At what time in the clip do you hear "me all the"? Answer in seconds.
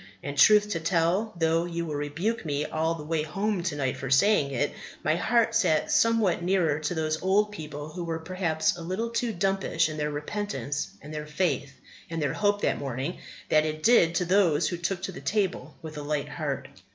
2.43-3.03